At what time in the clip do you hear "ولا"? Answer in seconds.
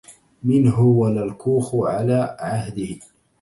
0.89-1.23